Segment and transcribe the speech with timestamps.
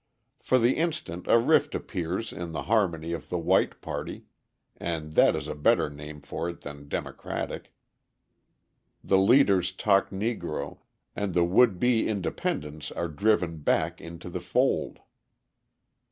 [0.39, 4.23] For the instant a rift appears in the harmony of the white party
[4.77, 7.71] (and that is a better name for it than Democratic)
[9.03, 10.79] the leaders talk Negro,
[11.15, 15.01] and the would be independents are driven back into the fold.